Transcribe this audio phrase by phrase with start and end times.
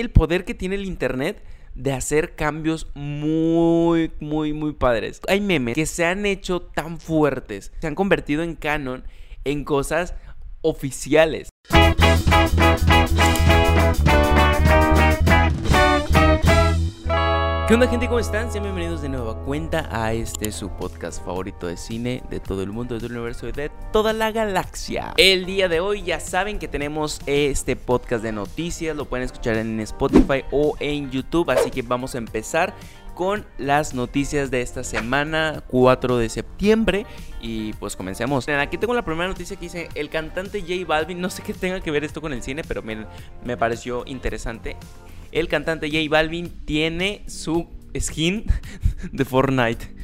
[0.00, 1.42] el poder que tiene el internet
[1.74, 5.20] de hacer cambios muy, muy, muy padres.
[5.28, 9.04] Hay memes que se han hecho tan fuertes, se han convertido en canon
[9.44, 10.14] en cosas
[10.60, 11.48] oficiales.
[17.68, 18.06] ¿Qué onda gente?
[18.06, 18.50] ¿Cómo están?
[18.50, 22.70] Sean bienvenidos de nueva cuenta a este su podcast favorito de cine de todo el
[22.70, 25.12] mundo, de todo el universo y de toda la galaxia.
[25.18, 29.58] El día de hoy ya saben que tenemos este podcast de noticias, lo pueden escuchar
[29.58, 32.72] en Spotify o en YouTube, así que vamos a empezar
[33.14, 37.04] con las noticias de esta semana, 4 de septiembre.
[37.42, 38.48] Y pues comencemos.
[38.48, 41.80] Aquí tengo la primera noticia que dice, el cantante J Balvin, no sé qué tenga
[41.80, 43.06] que ver esto con el cine, pero miren,
[43.44, 44.78] me pareció interesante
[45.32, 47.66] el cantante J Balvin tiene su
[47.98, 48.44] skin
[49.12, 49.94] de Fortnite.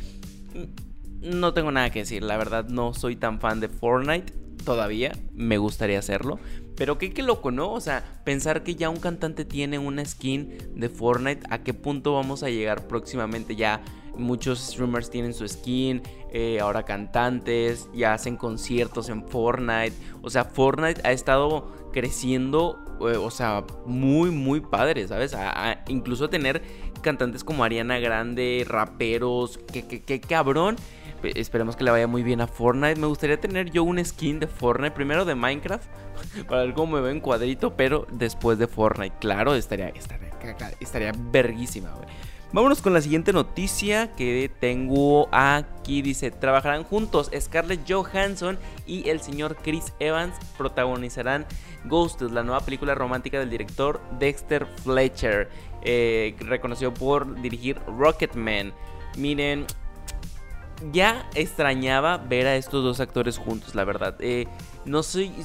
[1.20, 4.32] No tengo nada que decir, la verdad no soy tan fan de Fortnite
[4.64, 6.38] todavía, me gustaría hacerlo.
[6.76, 7.72] Pero qué, qué loco, ¿no?
[7.72, 12.14] O sea, pensar que ya un cantante tiene una skin de Fortnite, ¿a qué punto
[12.14, 13.54] vamos a llegar próximamente?
[13.54, 13.80] Ya
[14.16, 19.94] muchos streamers tienen su skin, eh, ahora cantantes, ya hacen conciertos en Fortnite.
[20.22, 25.36] O sea, Fortnite ha estado creciendo eh, o sea, muy, muy padre, ¿sabes?
[25.88, 26.62] incluso tener
[27.02, 30.76] cantantes como Ariana Grande, raperos, que, cabrón.
[31.22, 33.00] Esperemos que le vaya muy bien a Fortnite.
[33.00, 35.86] Me gustaría tener yo un skin de Fortnite, primero de Minecraft,
[36.48, 40.30] para ver cómo me ve en cuadrito, pero después de Fortnite, claro, estaría, estaría,
[40.80, 42.06] estaría verguísima, güey.
[42.54, 46.02] Vámonos con la siguiente noticia que tengo aquí.
[46.02, 51.46] Dice, trabajarán juntos Scarlett Johansson y el señor Chris Evans protagonizarán
[51.86, 55.50] Ghosted, la nueva película romántica del director Dexter Fletcher,
[55.82, 58.72] eh, reconocido por dirigir Rocketman.
[59.16, 59.66] Miren,
[60.92, 64.14] ya extrañaba ver a estos dos actores juntos, la verdad.
[64.20, 64.46] Eh,
[64.84, 65.00] no,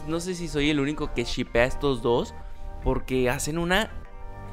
[0.07, 2.35] no sé si soy el único que shipea a estos dos,
[2.83, 3.89] porque hacen una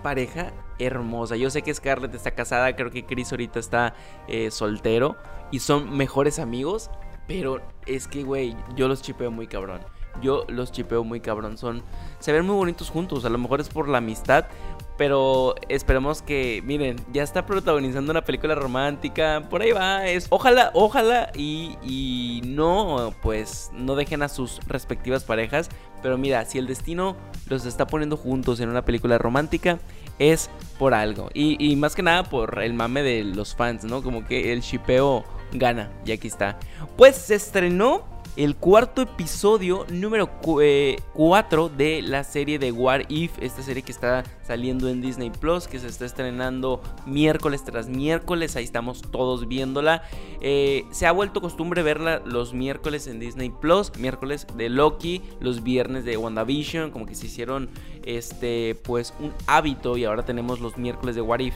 [0.03, 1.37] pareja hermosa.
[1.37, 3.95] Yo sé que Scarlett está casada, creo que Chris ahorita está
[4.29, 5.17] eh, soltero
[5.51, 6.91] y son mejores amigos,
[7.27, 9.81] pero es que, güey, yo los chipeo muy cabrón.
[10.23, 11.59] Yo los chipeo muy cabrón.
[11.59, 11.83] Son.
[12.21, 13.25] Se ven muy bonitos juntos.
[13.25, 14.47] A lo mejor es por la amistad.
[14.97, 16.63] Pero esperemos que.
[16.65, 19.47] Miren, ya está protagonizando una película romántica.
[19.51, 20.07] Por ahí va.
[20.07, 20.27] Es.
[20.31, 21.31] Ojalá, ojalá.
[21.35, 23.15] Y, y no.
[23.23, 25.69] Pues no dejen a sus respectivas parejas.
[26.03, 27.17] Pero mira, si el destino
[27.49, 29.79] los está poniendo juntos en una película romántica.
[30.19, 30.49] Es
[30.79, 31.29] por algo.
[31.35, 34.03] Y, y más que nada por el mame de los fans, ¿no?
[34.03, 35.91] Como que el shipeo gana.
[36.07, 36.59] Y aquí está.
[36.97, 38.05] Pues se estrenó
[38.37, 43.93] el cuarto episodio número 4 eh, de la serie de What If, esta serie que
[43.93, 49.49] está saliendo en Disney Plus, que se está estrenando miércoles tras miércoles, ahí estamos todos
[49.49, 50.03] viéndola.
[50.43, 55.63] Eh, se ha vuelto costumbre verla los miércoles en Disney Plus, miércoles de Loki, los
[55.63, 57.71] viernes de WandaVision, como que se hicieron
[58.05, 61.55] este pues un hábito y ahora tenemos los miércoles de What If.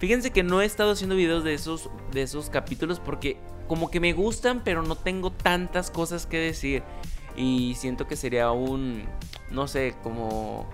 [0.00, 3.36] Fíjense que no he estado haciendo videos de esos, de esos capítulos porque
[3.68, 6.82] como que me gustan, pero no tengo tantas cosas que decir.
[7.36, 9.04] Y siento que sería un,
[9.50, 10.66] no sé, como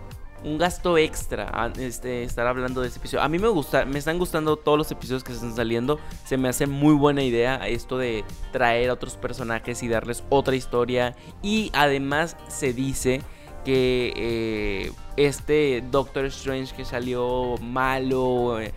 [0.45, 3.23] un gasto extra este, estar hablando de ese episodio.
[3.23, 5.99] A mí me gusta, me están gustando todos los episodios que están saliendo.
[6.25, 10.55] Se me hace muy buena idea esto de traer a otros personajes y darles otra
[10.55, 11.17] historia.
[11.43, 13.23] Y además se dice
[13.65, 18.73] que eh, este Doctor Strange que salió malo, eh,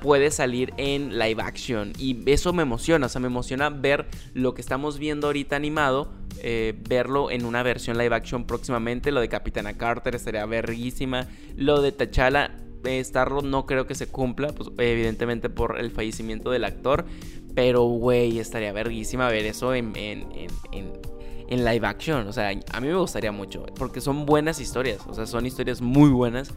[0.00, 1.92] puede salir en live action.
[1.98, 6.12] Y eso me emociona, o sea, me emociona ver lo que estamos viendo ahorita animado,
[6.42, 9.12] eh, verlo en una versión live action próximamente.
[9.12, 11.28] Lo de Capitana Carter estaría verguísima.
[11.56, 16.50] Lo de T'Challa, eh, Starro no creo que se cumpla, pues evidentemente por el fallecimiento
[16.50, 17.04] del actor.
[17.54, 20.26] Pero, güey, estaría verguísima ver eso en, en,
[20.72, 20.92] en,
[21.48, 22.26] en live action.
[22.26, 25.80] O sea, a mí me gustaría mucho, porque son buenas historias, o sea, son historias
[25.80, 26.54] muy buenas.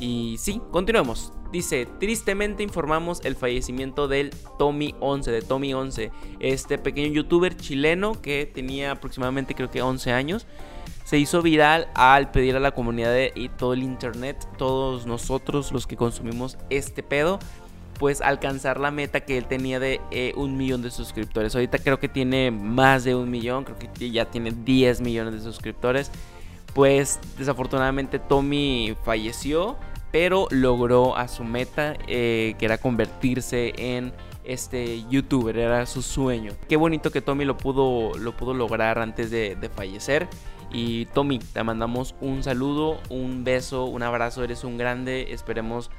[0.00, 1.32] Y sí, continuemos.
[1.52, 6.10] Dice, tristemente informamos el fallecimiento del Tommy 11, de Tommy 11,
[6.40, 10.46] este pequeño youtuber chileno que tenía aproximadamente creo que 11 años.
[11.04, 15.86] Se hizo viral al pedir a la comunidad y todo el internet, todos nosotros los
[15.86, 17.38] que consumimos este pedo,
[17.98, 21.54] pues alcanzar la meta que él tenía de eh, un millón de suscriptores.
[21.54, 25.40] Ahorita creo que tiene más de un millón, creo que ya tiene 10 millones de
[25.40, 26.10] suscriptores.
[26.74, 29.76] Pues desafortunadamente Tommy falleció,
[30.10, 34.12] pero logró a su meta, eh, que era convertirse en
[34.44, 36.52] este youtuber, era su sueño.
[36.68, 40.28] Qué bonito que Tommy lo pudo, lo pudo lograr antes de, de fallecer.
[40.72, 45.90] Y Tommy, te mandamos un saludo, un beso, un abrazo, eres un grande, esperemos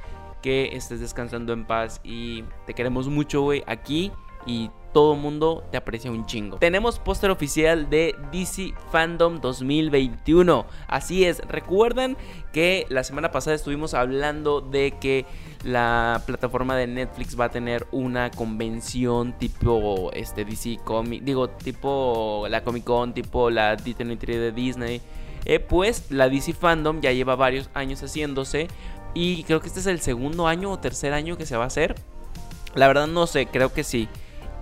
[0.42, 4.12] que estés descansando en paz y te queremos mucho, güey, aquí
[4.46, 6.58] y todo mundo te aprecia un chingo.
[6.58, 10.66] Tenemos póster oficial de DC Fandom 2021.
[10.88, 12.16] Así es, recuerdan
[12.54, 15.26] que la semana pasada estuvimos hablando de que
[15.64, 22.46] la plataforma de Netflix va a tener una convención tipo este DC Comic, digo, tipo
[22.50, 25.02] la Comic Con, tipo la D23 de Disney.
[25.46, 28.68] Eh, pues la DC Fandom ya lleva varios años haciéndose
[29.14, 31.68] y creo que este es el segundo año o tercer año que se va a
[31.68, 31.96] hacer.
[32.76, 34.08] La verdad no sé, creo que sí.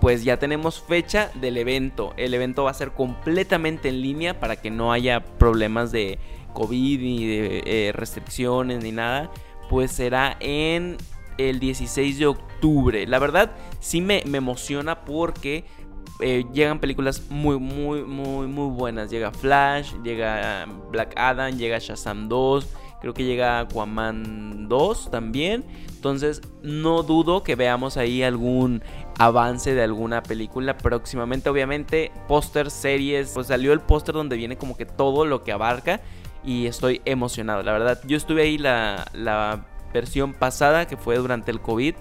[0.02, 2.12] Pues ya tenemos fecha del evento.
[2.16, 6.18] El evento va a ser completamente en línea para que no haya problemas de
[6.54, 9.30] COVID ni de eh, restricciones ni nada.
[9.70, 10.96] Pues será en
[11.38, 13.06] el 16 de octubre.
[13.06, 15.66] La verdad sí me, emociona porque
[16.18, 19.08] eh, llegan películas muy, muy, muy, muy buenas.
[19.08, 22.66] Llega Flash, llega Black Adam, llega Shazam 2
[23.02, 25.64] Creo que llega Aquaman 2 también.
[25.88, 28.80] Entonces no dudo que veamos ahí algún
[29.18, 31.48] avance de alguna película próximamente.
[31.48, 33.32] Obviamente, póster, series.
[33.34, 36.00] Pues salió el póster donde viene como que todo lo que abarca.
[36.44, 38.00] Y estoy emocionado, la verdad.
[38.04, 41.94] Yo estuve ahí la, la versión pasada que fue durante el COVID.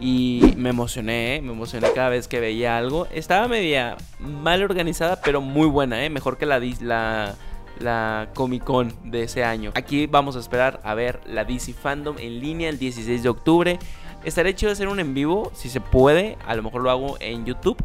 [0.00, 1.42] Y me emocioné, ¿eh?
[1.42, 3.06] me emocioné cada vez que veía algo.
[3.12, 6.08] Estaba media mal organizada, pero muy buena, ¿eh?
[6.08, 7.34] mejor que la, la,
[7.80, 9.72] la Comic Con de ese año.
[9.74, 13.78] Aquí vamos a esperar a ver la DC Fandom en línea el 16 de octubre.
[14.24, 16.36] Estaré de hacer un en vivo, si se puede.
[16.46, 17.76] A lo mejor lo hago en YouTube.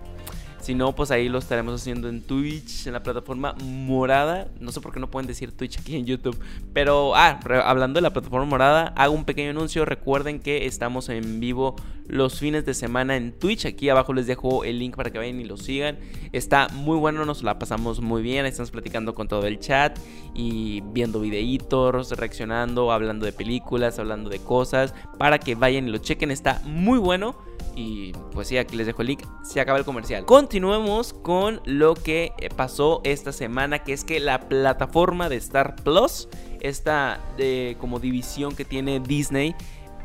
[0.66, 4.48] Si no, pues ahí lo estaremos haciendo en Twitch, en la plataforma morada.
[4.60, 6.36] No sé por qué no pueden decir Twitch aquí en YouTube.
[6.74, 9.86] Pero, ah, hablando de la plataforma morada, hago un pequeño anuncio.
[9.86, 11.76] Recuerden que estamos en vivo
[12.08, 13.68] los fines de semana en Twitch.
[13.68, 16.00] Aquí abajo les dejo el link para que vayan y lo sigan.
[16.32, 18.48] Está muy bueno, nos la pasamos muy bien.
[18.48, 20.00] Estamos platicando con todo el chat
[20.34, 24.96] y viendo videitos, reaccionando, hablando de películas, hablando de cosas.
[25.20, 26.32] Para que vayan y lo chequen.
[26.32, 27.36] Está muy bueno.
[27.75, 29.24] Y pues sí, aquí les dejo el link.
[29.44, 30.25] Se acaba el comercial.
[30.25, 35.75] Continuemos con lo que eh, pasó esta semana, que es que la plataforma de Star
[35.75, 36.30] Plus,
[36.62, 39.56] esta de, como división que tiene Disney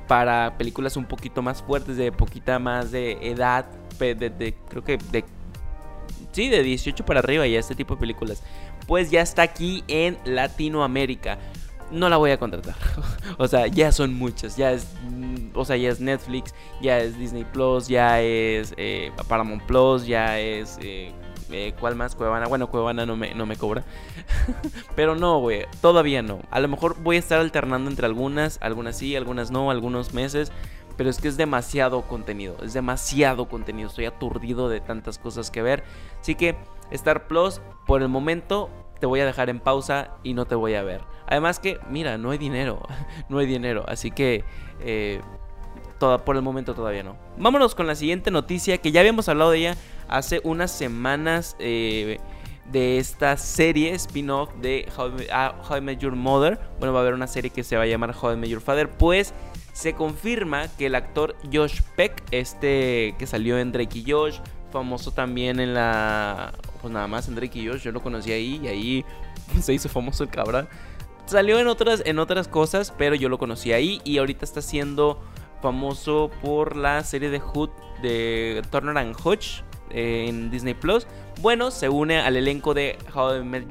[0.08, 3.66] para películas un poquito más fuertes, de poquita más de edad,
[3.98, 5.24] de, creo que de
[6.32, 8.42] sí, de 18 para arriba y este tipo de películas,
[8.86, 11.38] pues ya está aquí en Latinoamérica
[11.90, 12.76] no la voy a contratar.
[13.38, 14.56] o sea, ya son muchas.
[14.56, 14.86] Ya es,
[15.54, 20.38] o sea, ya es Netflix, ya es Disney Plus, ya es eh, Paramount Plus, ya
[20.38, 21.12] es eh,
[21.52, 22.14] eh, ¿cuál más?
[22.14, 22.46] Cuevana.
[22.46, 23.84] Bueno, Cuevana no me, no me cobra.
[24.96, 26.40] Pero no, güey, todavía no.
[26.50, 30.52] A lo mejor voy a estar alternando entre algunas, algunas sí, algunas no, algunos meses.
[30.96, 33.88] Pero es que es demasiado contenido, es demasiado contenido.
[33.88, 35.82] Estoy aturdido de tantas cosas que ver.
[36.20, 36.56] Así que
[36.90, 38.68] Star Plus, por el momento,
[39.00, 41.00] te voy a dejar en pausa y no te voy a ver.
[41.26, 42.82] Además que, mira, no hay dinero,
[43.28, 44.44] no hay dinero, así que
[44.80, 45.20] eh,
[45.98, 47.16] por el momento todavía no.
[47.36, 49.76] Vámonos con la siguiente noticia que ya habíamos hablado de ella
[50.08, 52.18] hace unas semanas eh,
[52.70, 56.58] de esta serie spin-off de How, ah, How, Your Mother.
[56.78, 58.60] Bueno, va a haber una serie que se va a llamar How I Met Your
[58.60, 59.34] Father, pues
[59.72, 64.38] se confirma que el actor Josh Peck, este que salió en Drake y Josh,
[64.72, 66.52] famoso también en la.
[66.80, 69.04] Pues nada más Drake y Josh, yo lo conocí ahí y ahí
[69.60, 70.68] se hizo famoso el cabrón.
[71.26, 75.20] Salió en otras, en otras cosas, pero yo lo conocí ahí y ahorita está siendo
[75.62, 77.70] famoso por la serie de Hood
[78.02, 81.06] de Turner and Hutch en Disney Plus.
[81.40, 83.68] Bueno, se une al elenco de How I Met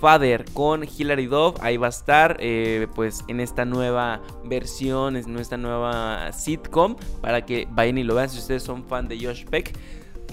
[0.00, 1.56] Father con Hilary Duff.
[1.62, 7.46] Ahí va a estar, eh, pues, en esta nueva versión, en esta nueva sitcom, para
[7.46, 9.76] que vayan y lo vean si ustedes son fan de Josh Peck.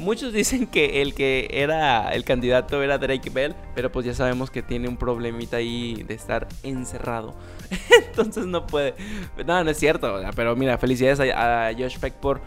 [0.01, 4.49] Muchos dicen que el que era el candidato era Drake Bell, pero pues ya sabemos
[4.49, 7.35] que tiene un problemita ahí de estar encerrado.
[8.07, 8.95] Entonces no puede.
[9.45, 10.19] No, no es cierto.
[10.35, 12.41] Pero mira, felicidades a, Josh Peck por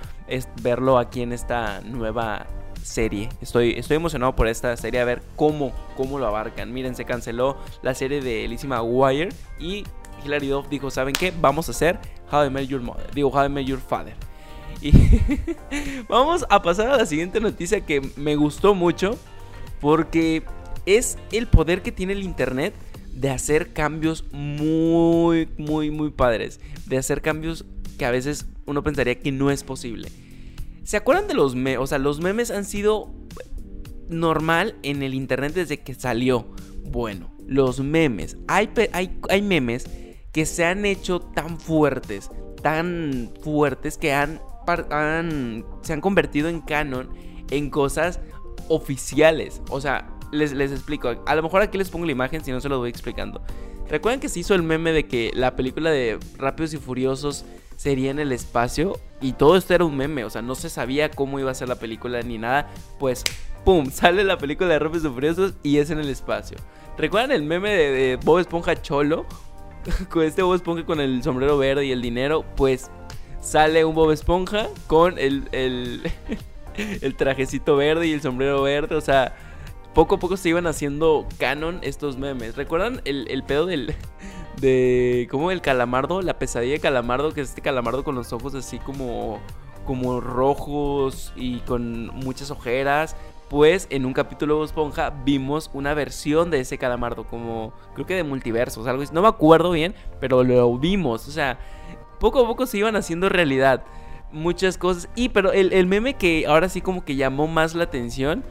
[0.62, 2.46] verlo aquí en esta nueva
[2.82, 3.28] serie.
[3.40, 6.72] Estoy, estoy emocionado por esta serie a ver cómo, cómo lo abarcan.
[6.72, 9.28] Miren, se canceló la serie de Elísima Wire
[9.60, 9.84] y
[10.24, 11.32] Hilary Duff dijo, ¿saben qué?
[11.40, 12.00] Vamos a hacer
[12.32, 13.08] How I Met Your Mother.
[13.14, 14.14] Digo, How I Met Your Father.
[16.08, 19.18] Vamos a pasar a la siguiente noticia que me gustó mucho
[19.80, 20.42] porque
[20.86, 22.74] es el poder que tiene el Internet
[23.14, 26.60] de hacer cambios muy, muy, muy padres.
[26.86, 27.64] De hacer cambios
[27.98, 30.08] que a veces uno pensaría que no es posible.
[30.84, 31.78] ¿Se acuerdan de los memes?
[31.78, 33.10] O sea, los memes han sido
[34.08, 36.46] normal en el Internet desde que salió.
[36.84, 38.36] Bueno, los memes.
[38.48, 39.86] Hay, hay, hay memes
[40.32, 42.30] que se han hecho tan fuertes,
[42.62, 47.10] tan fuertes que han se han convertido en canon
[47.50, 48.20] en cosas
[48.68, 49.62] oficiales.
[49.70, 51.14] O sea, les, les explico.
[51.26, 53.42] A lo mejor aquí les pongo la imagen si no se lo voy explicando.
[53.88, 57.44] ¿Recuerdan que se hizo el meme de que la película de Rápidos y Furiosos
[57.76, 58.98] sería en el espacio?
[59.20, 61.68] Y todo esto era un meme, o sea, no se sabía cómo iba a ser
[61.68, 62.70] la película ni nada.
[62.98, 63.24] Pues,
[63.64, 63.86] ¡pum!
[63.90, 66.56] Sale la película de Rápidos y Furiosos y es en el espacio.
[66.96, 69.26] ¿Recuerdan el meme de, Bob Esponja Cholo?
[70.08, 72.44] con este Bob Esponja con el sombrero verde y el dinero.
[72.56, 72.90] Pues
[73.44, 76.02] sale un Bob Esponja con el, el,
[76.76, 78.96] el trajecito verde y el sombrero verde.
[78.96, 79.36] O sea,
[79.92, 82.56] poco a poco se iban haciendo canon estos memes.
[82.56, 83.94] ¿Recuerdan el, pedo del...
[84.60, 85.26] De...
[85.30, 86.22] ¿Cómo el calamardo?
[86.22, 89.40] La pesadilla de calamardo, que es este calamardo con los ojos así como...
[89.84, 93.16] Como rojos y con muchas ojeras.
[93.50, 98.14] Pues en un capítulo de Esponja vimos una versión de ese calamardo, como creo que
[98.14, 99.12] de multiversos, algo así.
[99.12, 101.28] No me acuerdo bien, pero lo vimos.
[101.28, 101.58] O sea,
[102.18, 103.84] poco a poco se iban haciendo realidad
[104.32, 105.08] muchas cosas.
[105.14, 108.44] Y pero el, el meme que ahora sí como que llamó más la atención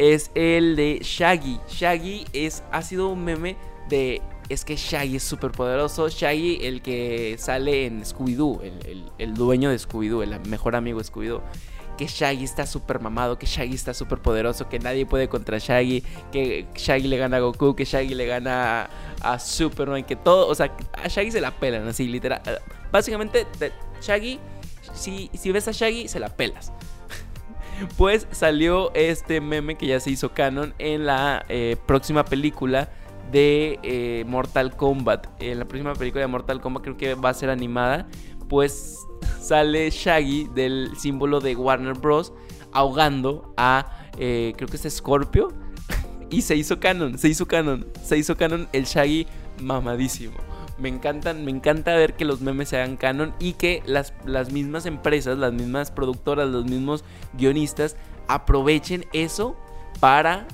[0.00, 1.60] es el de Shaggy.
[1.68, 3.56] Shaggy es, ha sido un meme
[3.88, 4.22] de...
[4.48, 6.08] Es que Shaggy es súper poderoso.
[6.08, 8.62] Shaggy, el que sale en Scooby-Doo,
[9.18, 11.42] el, dueño de Scooby-Doo, el mejor amigo de Scooby-Doo.
[11.96, 16.02] Que Shaggy está súper mamado, que Shaggy está súper poderoso, que nadie puede contra Shaggy,
[16.32, 18.88] que Shaggy le gana a Goku, que Shaggy le gana
[19.20, 22.40] a, Superman, que todo, o sea, a Shaggy se la pelan, así, literal.
[22.92, 23.46] Básicamente,
[24.00, 24.38] Shaggy,
[24.94, 26.72] si, si ves a Shaggy, se la pelas
[27.96, 32.90] pues salió este meme que ya se hizo canon en la eh, próxima película
[33.30, 35.28] de eh, Mortal Kombat.
[35.40, 38.08] En la próxima película de Mortal Kombat creo que va a ser animada.
[38.48, 38.96] Pues
[39.40, 42.32] sale Shaggy del símbolo de Warner Bros.
[42.72, 43.86] ahogando a,
[44.18, 45.48] eh, creo que es Scorpio.
[46.30, 49.26] y se hizo canon, se hizo canon, se hizo canon el Shaggy
[49.60, 50.49] mamadísimo
[50.80, 54.50] me encantan, me encanta ver que los memes se hagan canon y que las, las
[54.50, 57.96] mismas empresas, las mismas productoras, los mismos guionistas
[58.28, 59.56] aprovechen eso
[60.00, 60.46] para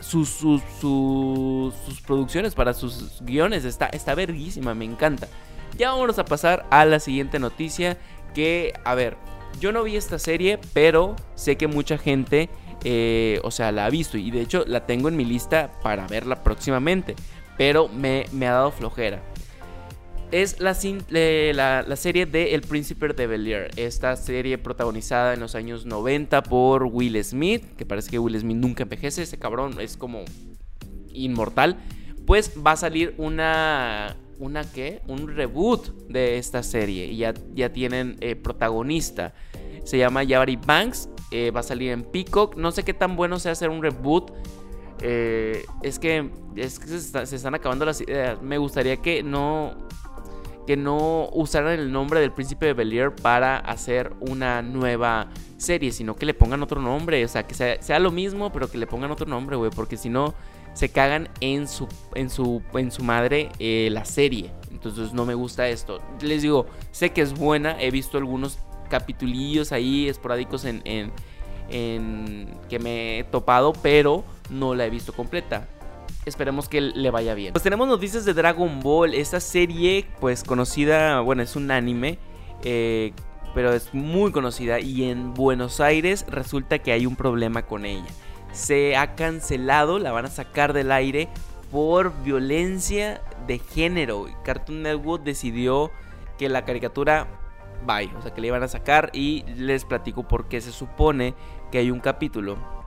[0.00, 3.64] sus, sus, sus, producciones, para sus guiones.
[3.64, 5.28] Está, está verguísima, me encanta.
[5.76, 7.96] Ya vamos a pasar a la siguiente noticia.
[8.34, 9.16] Que, a ver,
[9.60, 12.50] yo no vi esta serie, pero sé que mucha gente,
[12.84, 14.18] eh, o sea, la ha visto.
[14.18, 17.16] Y de hecho la tengo en mi lista para verla próximamente.
[17.56, 19.20] Pero me, me ha dado flojera
[20.30, 20.74] es la,
[21.82, 23.70] la, serie de El Príncipe de Bel Air.
[23.76, 28.56] Esta serie protagonizada en los años 90 por Will Smith, que parece que Will Smith
[28.56, 30.24] nunca envejece, ese cabrón es como
[31.12, 31.78] inmortal.
[32.26, 34.16] Pues va a salir una.
[34.38, 35.00] ¿Una qué?
[35.08, 37.06] Un reboot de esta serie.
[37.06, 39.34] Y ya, ya tienen eh, protagonista.
[39.84, 41.08] Se llama Yabari Banks.
[41.32, 42.56] Eh, va a salir en Peacock.
[42.56, 44.30] No sé qué tan bueno sea hacer un reboot.
[45.00, 48.40] Eh, es que, es que se, se, están acabando las ideas.
[48.40, 49.88] Me gustaría que no
[50.68, 56.14] que no usaran el nombre del príncipe de Bel para hacer una nueva serie, sino
[56.14, 59.10] que le pongan otro nombre, o sea, que sea, lo mismo, pero que le pongan
[59.10, 60.34] otro nombre, güey, porque si no
[60.74, 64.50] se cagan en su en su en su madre eh, la serie.
[64.70, 66.02] Entonces no me gusta esto.
[66.20, 68.58] Les digo, sé que es buena, he visto algunos
[68.90, 75.66] capitulillos ahí esporádicos en, en que me he topado, pero no la he visto completa
[76.24, 77.52] esperemos que le vaya bien.
[77.52, 82.18] Pues tenemos noticias de Dragon Ball, esta serie pues conocida, bueno es un anime,
[82.62, 83.12] eh,
[83.54, 88.06] pero es muy conocida y en Buenos Aires resulta que hay un problema con ella.
[88.52, 91.28] Se ha cancelado, la van a sacar del aire
[91.70, 94.26] por violencia de género.
[94.44, 95.90] Cartoon Network decidió
[96.38, 97.26] que la caricatura
[97.86, 101.34] bye, o sea que le iban a sacar y les platico por qué se supone
[101.70, 102.77] que hay un capítulo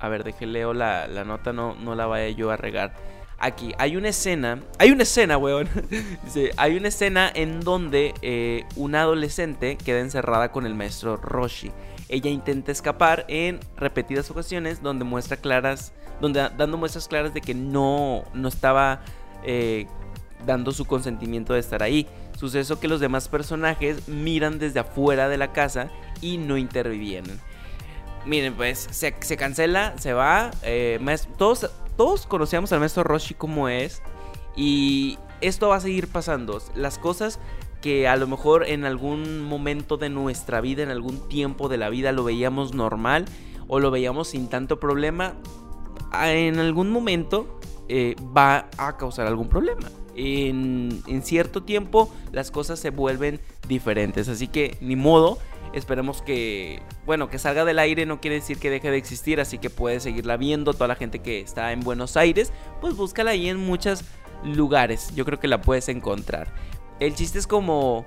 [0.00, 2.94] a ver, deje leo la, nota, no, no la vaya yo a regar.
[3.38, 5.68] Aquí hay una escena, hay una escena, weón.
[6.24, 11.70] Dice, hay una escena en donde eh, una adolescente queda encerrada con el maestro Roshi.
[12.08, 17.54] Ella intenta escapar en repetidas ocasiones donde muestra claras, donde dando muestras claras de que
[17.54, 19.00] no, no estaba
[19.44, 19.86] eh,
[20.44, 22.06] dando su consentimiento de estar ahí.
[22.38, 25.90] Suceso que los demás personajes miran desde afuera de la casa
[26.20, 27.38] y no intervienen.
[28.26, 30.50] Miren, pues se, cancela, se va.
[30.62, 30.98] Eh,
[31.38, 34.02] todos, todos conocíamos al maestro Roshi como es.
[34.56, 36.60] Y esto va a seguir pasando.
[36.74, 37.38] Las cosas
[37.80, 41.88] que a lo mejor en algún momento de nuestra vida, en algún tiempo de la
[41.88, 43.24] vida lo veíamos normal
[43.68, 45.34] o lo veíamos sin tanto problema,
[46.12, 47.58] en algún momento
[47.88, 49.88] eh, va a causar algún problema.
[50.14, 54.28] En, en, cierto tiempo las cosas se vuelven diferentes.
[54.28, 55.38] Así que ni modo.
[55.72, 59.58] Esperemos que, bueno, que salga del aire no quiere decir que deje de existir, así
[59.58, 60.72] que puedes seguirla viendo.
[60.72, 64.04] Toda la gente que está en Buenos Aires, pues búscala ahí en muchos
[64.44, 65.14] lugares.
[65.14, 66.52] Yo creo que la puedes encontrar.
[66.98, 68.04] El chiste es como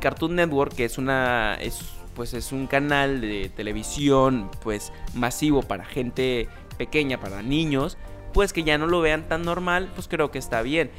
[0.00, 1.80] Cartoon Network, que es una, es,
[2.14, 6.48] pues es un canal de televisión, pues masivo para gente
[6.78, 7.98] pequeña, para niños
[8.36, 10.90] pues que ya no lo vean tan normal, pues creo que está bien.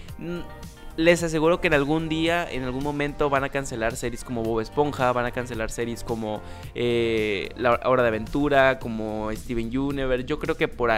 [0.97, 4.61] Les aseguro que en algún día, en algún momento van a cancelar series como Bob
[4.61, 6.41] Esponja, van a cancelar series como
[6.73, 10.25] eh, La Hora de Aventura, como Steven Universe.
[10.25, 10.89] Yo creo que por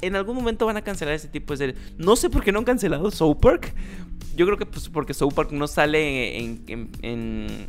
[0.00, 1.78] en algún momento van a cancelar ese tipo de series.
[1.98, 3.74] No sé por qué no han cancelado South Park.
[4.34, 7.68] Yo creo que pues porque South Park no sale en,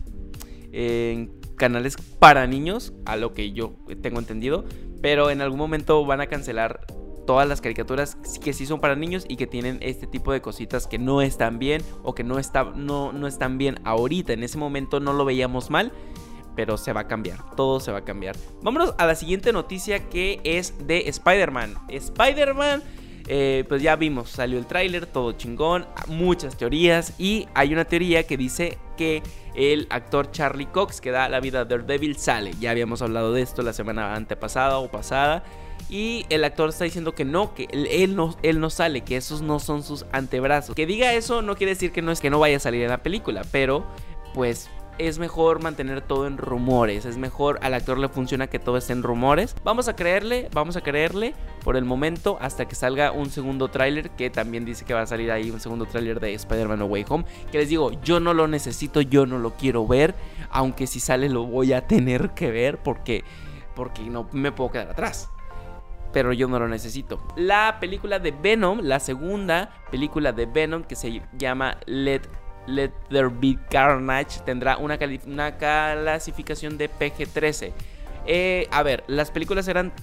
[0.72, 4.64] en canales para niños, a lo que yo tengo entendido.
[5.02, 6.86] Pero en algún momento van a cancelar
[7.30, 10.88] todas las caricaturas que sí son para niños y que tienen este tipo de cositas
[10.88, 14.34] que no están bien o que no, está, no, no están bien ahorita.
[14.34, 15.92] En ese momento no lo veíamos mal,
[16.56, 17.56] pero se va a cambiar.
[17.56, 18.36] Todo se va a cambiar.
[18.64, 21.76] Vámonos a la siguiente noticia que es de Spider-Man.
[21.88, 22.82] Spider-Man.
[23.28, 28.26] Eh, pues ya vimos, salió el tráiler, todo chingón, muchas teorías y hay una teoría
[28.26, 29.22] que dice que
[29.54, 32.54] el actor Charlie Cox que da la vida a Daredevil sale.
[32.60, 35.44] Ya habíamos hablado de esto la semana antepasada o pasada
[35.90, 39.84] y el actor está diciendo que no, que él no, sale, que esos no son
[39.84, 40.76] sus antebrazos.
[40.76, 42.90] Que diga eso no quiere decir que no es que no vaya a salir en
[42.90, 43.86] la película, pero
[44.36, 44.70] pues
[45.00, 47.06] es mejor mantener todo en rumores.
[47.06, 49.56] Es mejor al actor le funciona que todo esté en rumores.
[49.64, 54.12] Vamos a creerle, vamos a creerle por el momento hasta que salga un segundo tráiler
[54.12, 57.26] que también dice que va a salir ahí un segundo tráiler de Spider-Man Away Home.
[57.52, 60.14] Que les digo, yo no lo necesito, yo no lo quiero ver,
[60.52, 63.24] aunque si sale lo voy a tener que ver porque
[63.76, 65.30] porque no me puedo quedar atrás
[66.12, 67.22] pero yo no lo necesito.
[67.36, 72.22] La película de Venom, la segunda película de Venom que se llama Let,
[72.68, 77.72] Let There Be Carnage, tendrá una, una clasificación de PG-13.
[78.26, 79.94] Eh, a ver, las películas eran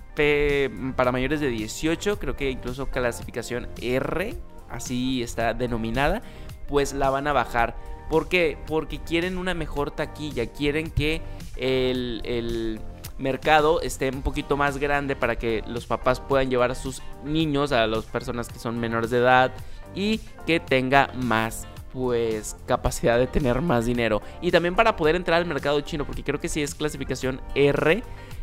[0.96, 4.34] para mayores de 18, creo que incluso clasificación R,
[4.70, 6.22] así está denominada,
[6.66, 7.76] pues la van a bajar.
[8.08, 8.56] ¿Por qué?
[8.66, 11.22] Porque quieren una mejor taquilla, quieren que
[11.56, 12.80] el
[13.18, 17.73] mercado esté un poquito más grande para que los papás puedan llevar a sus niños,
[17.73, 19.52] a las personas que son menores de edad
[19.94, 24.20] y que tenga más pues capacidad de tener más dinero.
[24.42, 28.02] Y también para poder entrar al mercado chino porque creo que si es clasificación R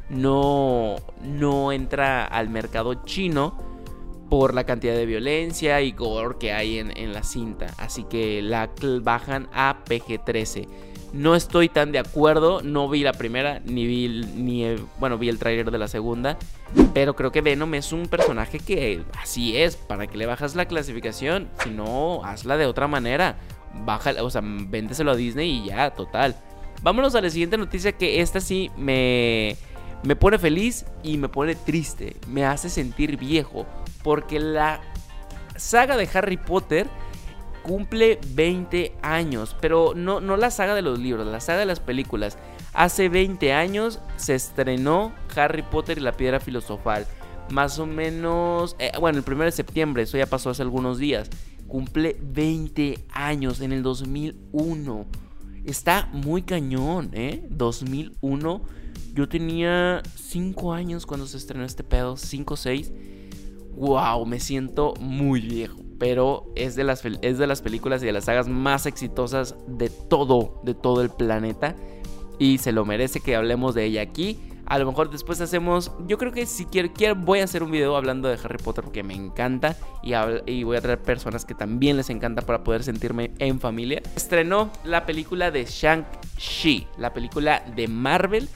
[0.10, 3.56] no no entra al mercado chino
[4.30, 7.68] por la cantidad de violencia y gore que hay en, en la cinta.
[7.78, 8.72] Así que la
[9.04, 10.68] bajan a PG-13
[11.14, 15.38] no estoy tan de acuerdo, no vi la primera, ni vi, ni, bueno, vi el
[15.38, 16.38] tráiler de la segunda,
[16.94, 20.66] pero creo que Venom es un personaje que así es, para que le bajas la
[20.66, 23.38] clasificación, si no, hazla de otra manera,
[23.86, 26.36] baja, o sea, véndeselo a Disney y ya, total.
[26.82, 29.56] Vámonos a la siguiente noticia que esta sí me,
[30.04, 33.68] me pone feliz y me pone triste, me hace sentir viejo,
[34.04, 34.82] porque la
[35.56, 36.88] saga de Harry Potter
[37.64, 41.80] cumple 20 años, pero no, no la saga de los libros, la saga de las
[41.80, 42.38] películas.
[42.74, 47.08] Hace 20 años se estrenó Harry Potter y la Piedra Filosofal.
[47.50, 51.30] Más o menos, eh, bueno, el 1 de septiembre, eso ya pasó hace algunos días.
[51.68, 55.06] Cumple 20 años en el 2001.
[55.66, 57.48] Está muy cañón, ¿eh?
[57.50, 58.62] 2001.
[59.14, 62.92] Yo tenía 5 años cuando se estrenó este pedo, 5 o 6.
[63.76, 68.12] Wow, me siento muy viejo pero es de, las, es de las películas y de
[68.12, 71.78] las sagas más exitosas de todo, de todo el planeta.
[72.38, 74.38] Y se lo merece que hablemos de ella aquí.
[74.66, 75.94] A lo mejor después hacemos.
[76.06, 79.02] Yo creo que si quiero, voy a hacer un video hablando de Harry Potter porque
[79.02, 79.78] me encanta.
[80.04, 80.12] Y,
[80.46, 84.02] y, voy a traer personas que también les encanta para poder sentirme en familia.
[84.14, 88.50] Estrenó la película de Shang-Chi, la película de Marvel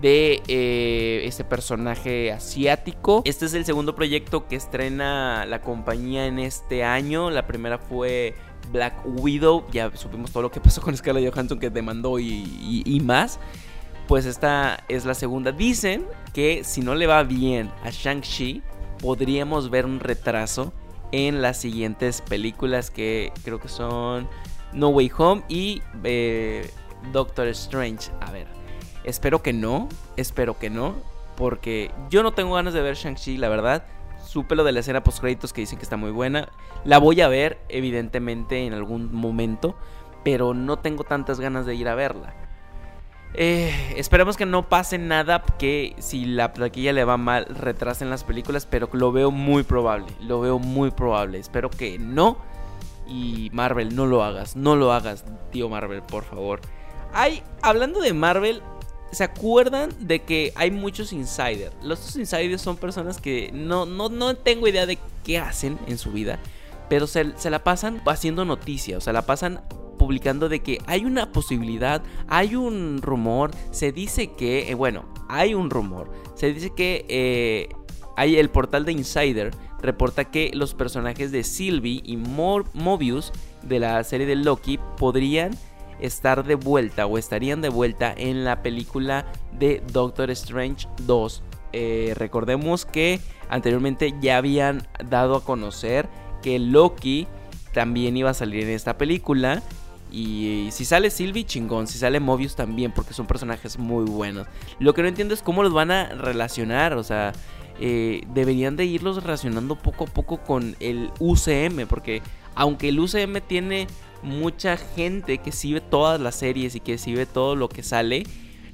[0.00, 3.22] de eh, este personaje asiático.
[3.24, 7.30] Este es el segundo proyecto que estrena la compañía en este año.
[7.30, 8.34] La primera fue
[8.72, 9.64] Black Widow.
[9.72, 13.38] Ya supimos todo lo que pasó con Scarlett Johansson que demandó y, más.
[14.06, 15.52] Pues esta es la segunda.
[15.52, 18.62] Dicen que si no le va bien a Shang-Chi,
[19.00, 20.72] podríamos ver un retraso
[21.12, 24.28] en las siguientes películas que creo que son
[24.72, 26.70] No Way Home y eh,
[27.12, 28.10] Doctor Strange.
[28.20, 28.57] A ver,
[29.08, 30.94] Espero que no, espero que no,
[31.34, 33.86] porque yo no tengo ganas de ver Shang-Chi, la verdad.
[34.22, 36.50] Supe lo de la escena post créditos que dicen que está muy buena.
[36.84, 39.74] La voy a ver, evidentemente, en algún momento,
[40.24, 42.34] pero no tengo tantas ganas de ir a verla.
[43.32, 48.24] Eh, esperemos que no pase nada que si la plaquilla le va mal retrasen las
[48.24, 51.38] películas, pero lo veo muy probable, lo veo muy probable.
[51.38, 52.36] Espero que no.
[53.06, 56.60] Y Marvel, no lo hagas, no lo hagas, tío Marvel, por favor.
[57.14, 58.62] Hay, hablando de Marvel,
[59.10, 61.74] ¿Se acuerdan de que hay muchos insiders?
[61.82, 66.12] Los insiders son personas que no, no, no tengo idea de qué hacen en su
[66.12, 66.38] vida,
[66.88, 69.62] pero se, la pasan haciendo noticias, o sea, la pasan
[69.98, 75.54] publicando de que hay una posibilidad, hay un rumor, se dice que, eh, bueno, hay
[75.54, 77.68] un rumor, se dice que eh,
[78.16, 84.02] hay el portal de Insider reporta que los personajes de Sylvie y Mobius de la
[84.04, 85.56] serie de Loki podrían
[86.00, 91.42] estar de vuelta o estarían de vuelta en la película de Doctor Strange 2.
[91.72, 96.08] Eh, recordemos que anteriormente ya habían dado a conocer
[96.42, 97.26] que Loki
[97.72, 99.62] también iba a salir en esta película.
[100.10, 101.86] Y si sale Sylvie, chingón.
[101.86, 104.46] Si sale Mobius también, porque son personajes muy buenos.
[104.78, 106.94] Lo que no entiendo es cómo los van a relacionar.
[106.94, 107.32] O sea,
[107.78, 111.86] eh, deberían de irlos relacionando poco a poco con el UCM.
[111.86, 112.22] Porque
[112.54, 113.86] aunque el UCM tiene
[114.22, 118.24] mucha gente que sigue todas las series y que sigue todo lo que sale,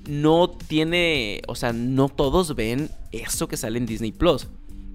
[0.08, 4.48] no tiene, o sea, no todos ven eso que sale en Disney Plus.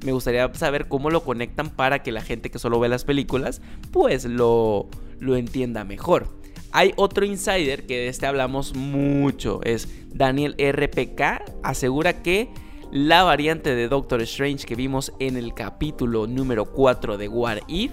[0.06, 3.62] Me gustaría saber cómo lo conectan para que la gente que solo ve las películas,
[3.92, 4.88] pues lo,
[5.20, 6.40] lo entienda mejor.
[6.72, 12.50] Hay otro insider que de este hablamos mucho, es Daniel RPK, asegura que
[12.92, 17.92] la variante de Doctor Strange que vimos en el capítulo número 4 de What If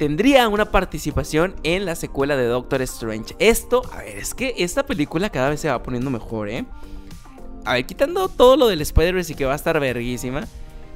[0.00, 3.36] tendría una participación en la secuela de Doctor Strange.
[3.38, 6.64] Esto, a ver, es que esta película cada vez se va poniendo mejor, ¿eh?
[7.66, 10.48] A ver, quitando todo lo del Spider-Verse y que va a estar verguísima.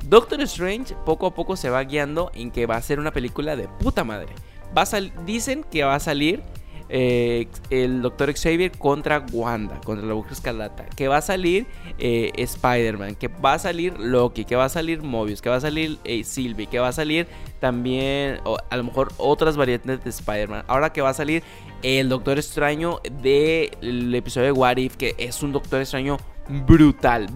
[0.06, 3.56] Doctor Strange poco a poco se va guiando en que va a ser una película
[3.56, 4.32] de puta madre.
[4.74, 6.42] Va a dicen que va a salir
[6.88, 11.66] eh, el Doctor Xavier contra Wanda, contra la Bruja Escarlata, que va a salir
[11.98, 15.60] eh, Spider-Man, que va a salir Loki, que va a salir Mobius, que va a
[15.60, 17.26] salir eh, Sylvie, que va a salir
[17.60, 18.38] también
[18.70, 20.64] a lo mejor otras variantes de Spider-Man.
[20.66, 21.42] Ahora que va a salir
[21.82, 26.18] el Doctor Extraño del episodio de What If, que es un Doctor Extraño
[26.66, 27.28] brutal,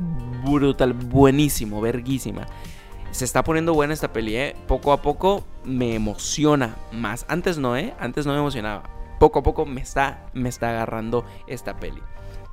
[0.44, 2.46] brutal, buenísimo, verguísima.
[3.10, 4.54] Se está poniendo buena esta peli, ¿eh?
[4.66, 7.24] Poco a poco me emociona más.
[7.28, 7.94] Antes no, ¿eh?
[7.98, 12.02] Antes no me emocionaba poco a poco me está, me está agarrando esta peli.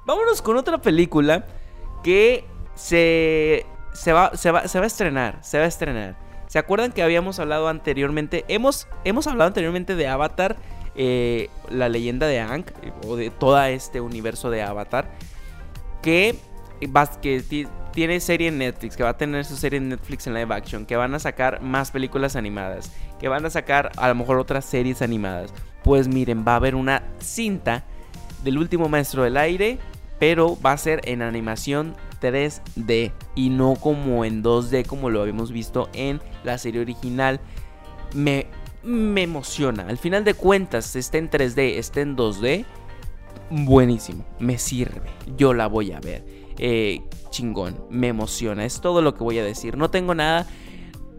[0.05, 1.45] Vámonos con otra película
[2.03, 5.39] que se, se, va, se, va, a estrenar.
[5.41, 6.15] Se va a estrenar.
[6.47, 8.45] ¿Se acuerdan que habíamos hablado anteriormente?
[8.47, 10.57] Hemos, hemos hablado anteriormente de Avatar,
[10.95, 12.65] eh, la leyenda de Aang,
[13.07, 15.09] o de todo este universo de Avatar,
[16.03, 16.35] que,
[17.21, 20.53] que tiene serie en Netflix, que va a tener su serie en Netflix en live
[20.53, 24.37] action, que van a sacar más películas animadas, que van a sacar a lo mejor
[24.37, 25.51] otras series animadas.
[25.85, 27.83] Pues miren, va a haber una cinta
[28.43, 29.77] del último maestro del aire,
[30.17, 35.51] pero va a ser en animación 3D y no como en 2D como lo habíamos
[35.51, 37.39] visto en la serie original.
[38.15, 38.47] Me,
[38.81, 39.85] me emociona.
[39.87, 42.65] Al final de cuentas, esté en 3D, esté en 2D,
[43.51, 45.03] buenísimo, me sirve.
[45.37, 46.25] Yo la voy a ver.
[46.57, 48.65] Eh, chingón, me emociona.
[48.65, 49.77] Es todo lo que voy a decir.
[49.77, 50.47] No tengo nada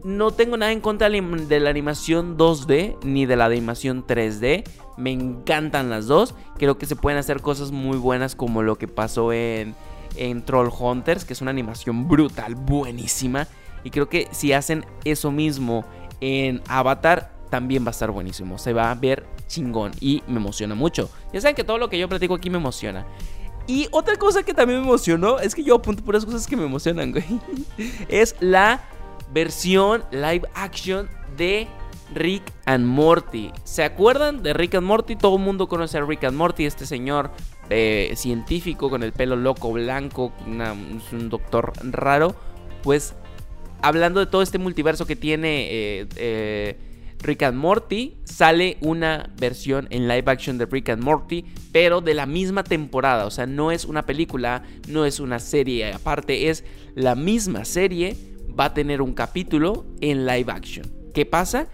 [0.06, 4.62] no tengo nada en contra de la animación 2D ni de la animación 3D.
[4.96, 6.36] Me encantan las dos.
[6.58, 9.74] Creo que se pueden hacer cosas muy buenas como lo que pasó en,
[10.14, 13.48] en Troll Hunters, que es una animación brutal, buenísima.
[13.82, 15.84] Y creo que si hacen eso mismo
[16.20, 18.58] en Avatar, también va a estar buenísimo.
[18.58, 21.10] Se va a ver chingón y me emociona mucho.
[21.32, 23.04] Ya saben que todo lo que yo platico aquí me emociona.
[23.66, 26.56] Y otra cosa que también me emocionó, es que yo apunto por las cosas que
[26.56, 27.24] me emocionan, güey.
[28.08, 28.84] Es la
[29.36, 31.68] versión live action de
[32.14, 33.52] Rick and Morty.
[33.64, 35.14] ¿Se acuerdan de Rick and Morty?
[35.14, 37.30] Todo el mundo conoce a Rick and Morty, este señor
[37.68, 42.34] eh, científico con el pelo loco blanco, un doctor raro.
[42.82, 43.14] Pues
[43.82, 46.78] hablando de todo este multiverso que tiene eh, eh,
[47.18, 52.14] Rick and Morty, sale una versión en live action de Rick and Morty, pero de
[52.14, 53.26] la misma temporada.
[53.26, 58.16] O sea, no es una película, no es una serie aparte, es la misma serie
[58.58, 60.86] va a tener un capítulo en live action.
[61.14, 61.68] ¿Qué pasa?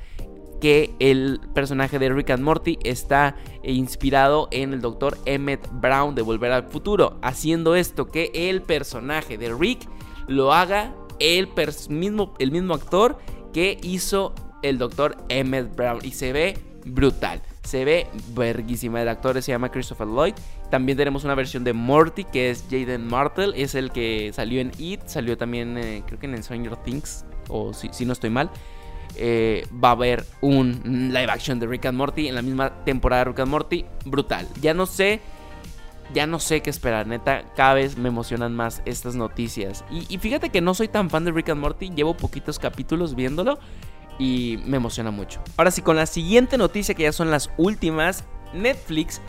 [0.61, 6.23] Que el personaje de Rick and Morty está inspirado en el doctor Emmett Brown de
[6.23, 9.89] Volver al Futuro, haciendo esto que el personaje de Rick
[10.29, 11.49] lo haga el
[11.89, 13.19] mismo, el mismo actor
[13.53, 17.43] que hizo el doctor Emmett Brown y se ve brutal.
[17.65, 19.01] Se ve verguísima.
[19.01, 20.35] El actor se llama Christopher Lloyd.
[20.71, 23.55] También tenemos una versión de Morty que es Jaden Martel.
[23.57, 25.03] Es el que salió en It.
[25.07, 27.25] Salió también, eh, creo que en Stranger Things.
[27.49, 28.51] O si, no estoy mal.
[29.15, 33.25] Eh, va a haber un live action de Rick and Morty en la misma temporada
[33.25, 33.85] de Rick and Morty.
[34.05, 34.49] Brutal.
[34.61, 35.21] Ya no sé.
[36.13, 39.83] Ya no sé qué esperar, neta, cada vez me emocionan más estas noticias.
[39.91, 43.15] Y, y fíjate que no soy tan fan de Rick and Morty, llevo poquitos capítulos
[43.15, 43.59] viéndolo
[44.23, 45.43] y me emociona mucho.
[45.57, 49.21] Ahora sí, con la siguiente noticia que ya son las últimas, Netflix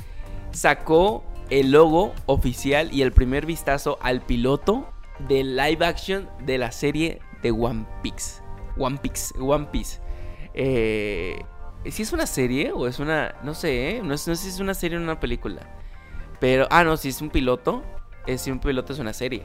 [0.51, 4.87] sacó el logo oficial y el primer vistazo al piloto
[5.27, 8.43] de live action de la serie de One Piece.
[8.77, 9.99] One Piece, One Piece.
[10.53, 11.43] Eh,
[11.89, 14.01] si es una serie o es una, no sé, ¿eh?
[14.03, 15.75] no, sé si es una serie o una película.
[16.39, 17.83] Pero, ah, no, si es un piloto,
[18.27, 19.43] es, si un piloto es una serie.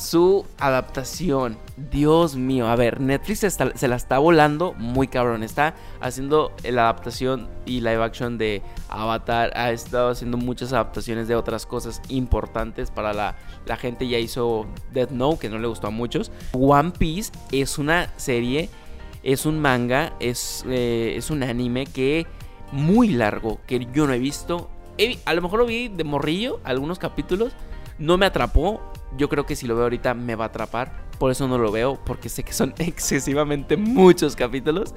[0.00, 1.58] Su adaptación.
[1.76, 5.42] Dios mío, a ver, Netflix se, la está volando muy cabrón.
[5.42, 9.52] Está haciendo la adaptación y live action de Avatar.
[9.54, 13.36] Ha estado haciendo muchas adaptaciones de otras cosas importantes para la,
[13.76, 14.08] gente.
[14.08, 16.32] Ya hizo Death Note, que no le gustó a muchos.
[16.52, 18.68] One Piece es una serie,
[19.22, 22.26] es un manga, es, eh, es un anime que
[22.72, 24.70] muy largo, que yo no he visto.
[25.24, 27.52] a lo mejor lo vi de morrillo, algunos capítulos.
[27.98, 28.80] No me atrapó,
[29.16, 31.08] yo creo que si lo veo ahorita me va a atrapar.
[31.18, 34.94] Por eso no lo veo, porque sé que son excesivamente muchos capítulos.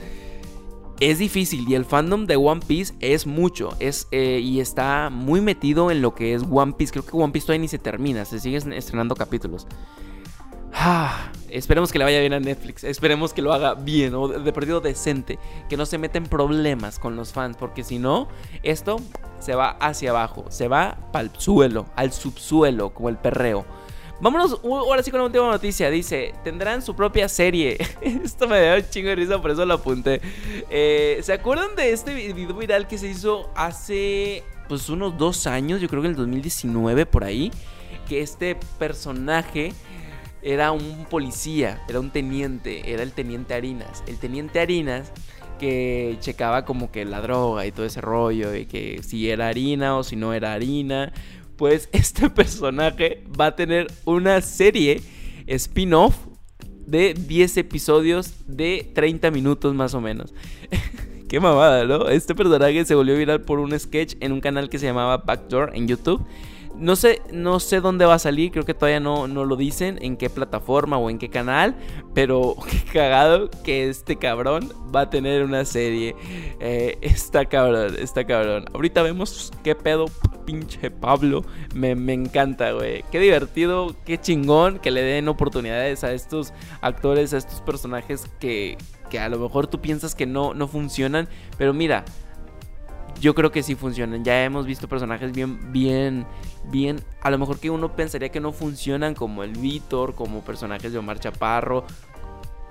[1.00, 3.76] Es difícil y el fandom de One Piece es mucho.
[3.80, 6.94] Es, eh, y está muy metido en lo que es One Piece.
[6.94, 9.68] Creo que One Piece todavía ni se termina, se siguen estrenando capítulos.
[10.74, 12.84] Ah, esperemos que le vaya bien a Netflix.
[12.84, 15.40] Esperemos que lo haga bien o de perdido decente.
[15.70, 17.58] Que no se meta en problemas con los fans.
[17.58, 18.28] Porque si no,
[18.64, 18.98] esto
[19.40, 20.46] se va hacia abajo.
[20.50, 23.66] Se va para el suelo, al subsuelo, como el perreo.
[24.24, 25.90] Vámonos ahora sí con la última noticia.
[25.90, 27.78] Dice, tendrán su propia serie.
[28.02, 30.22] Esto me da un chingo de risa, por eso lo apunté.
[30.70, 35.82] Eh, ¿Se acuerdan de este video viral que se hizo hace pues unos dos años?
[35.82, 37.52] Yo creo que en el 2019 por ahí.
[38.08, 39.74] Que este personaje
[40.42, 44.06] era un policía, era un teniente, era el teniente Harinas.
[44.08, 45.12] El teniente Harinas
[45.60, 49.98] que checaba como que la droga y todo ese rollo y que si era harina
[49.98, 51.12] o si no era harina
[51.58, 55.02] pues este personaje va a tener una serie
[55.48, 56.16] spin-off
[56.86, 60.34] de 10 episodios de 30 minutos más o menos.
[61.30, 62.10] Qué mamada, ¿no?
[62.10, 65.72] Este personaje se volvió viral por un sketch en un canal que se llamaba Backdoor
[65.76, 66.24] en YouTube.
[66.76, 70.00] No sé, no sé dónde va a salir, creo que todavía no, no lo dicen,
[70.02, 71.76] en qué plataforma o en qué canal,
[72.14, 76.16] pero qué cagado que este cabrón va a tener una serie.
[76.60, 78.66] Eh, está cabrón, está cabrón.
[78.74, 80.06] Ahorita vemos qué pedo,
[80.46, 81.46] pinche Pablo.
[81.76, 83.04] Me, me encanta, güey.
[83.12, 88.78] Qué divertido, qué chingón que le den oportunidades a estos actores, a estos personajes que,
[89.10, 92.04] que a lo mejor tú piensas que no, no funcionan, pero mira
[93.24, 94.24] yo creo que sí funcionan.
[94.24, 96.26] Ya hemos visto personajes bien, bien,
[96.72, 97.00] bien.
[97.22, 100.98] A lo mejor que uno pensaría que no funcionan, como el Víctor, como personajes de
[100.98, 101.86] Omar Chaparro,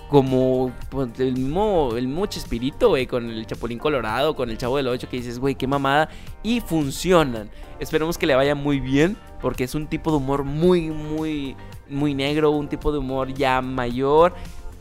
[0.09, 4.77] como pues, el mismo, el mismo Chespirito, güey, con el Chapulín Colorado, con el Chavo
[4.77, 6.09] del 8, que dices, güey, qué mamada.
[6.43, 7.51] Y funcionan.
[7.81, 11.57] Esperemos que le vaya muy bien, porque es un tipo de humor muy, muy,
[11.89, 14.35] muy negro, un tipo de humor ya mayor.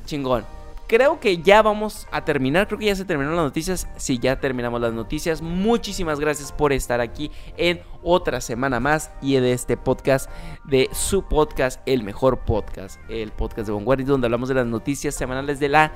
[0.06, 0.44] Chingón
[0.92, 2.68] creo que ya vamos a terminar.
[2.68, 3.88] Creo que ya se terminaron las noticias.
[3.96, 5.42] Sí, ya terminamos las noticias.
[5.42, 10.30] Muchísimas gracias por estar aquí en otra semana más y de este podcast,
[10.66, 15.16] de su podcast, el mejor podcast, el podcast de Vanguardia, donde hablamos de las noticias
[15.16, 15.94] semanales de la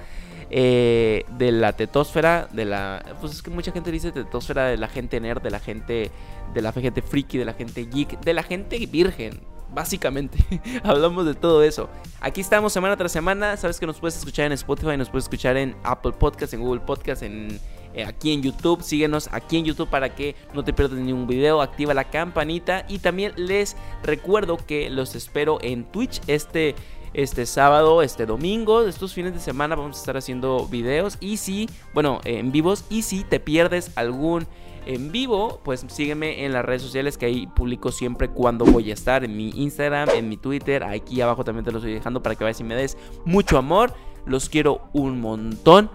[0.49, 3.03] eh, de la tetosfera, de la.
[3.19, 6.09] Pues es que mucha gente dice tetosfera de la gente nerd, de la gente.
[6.53, 9.41] de la gente friki, de la gente geek, de la gente virgen
[9.75, 10.39] básicamente.
[10.83, 11.89] Hablamos de todo eso.
[12.21, 13.55] Aquí estamos semana tras semana.
[13.57, 16.81] Sabes que nos puedes escuchar en Spotify, nos puedes escuchar en Apple Podcast, en Google
[16.81, 17.59] Podcast, en,
[17.93, 18.81] eh, aquí en YouTube.
[18.81, 21.61] Síguenos aquí en YouTube para que no te pierdas ningún video.
[21.61, 22.85] Activa la campanita.
[22.87, 26.73] Y también les recuerdo que los espero en Twitch este
[27.15, 31.69] este sábado, este domingo, estos fines de semana vamos a estar haciendo videos y si,
[31.93, 34.47] bueno, en vivos y si te pierdes algún
[34.85, 38.93] en vivo, pues sígueme en las redes sociales que ahí publico siempre cuando voy a
[38.93, 42.35] estar, en mi Instagram, en mi Twitter, aquí abajo también te lo estoy dejando para
[42.35, 43.93] que vayas y me des mucho amor.
[44.25, 45.89] Los quiero un montón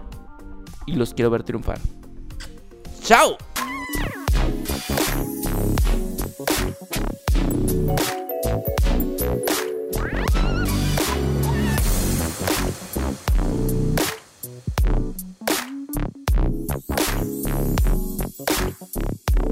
[0.85, 1.79] y los quiero ver triunfar.
[3.03, 3.37] ¡Chao!
[18.71, 19.51] ピッ!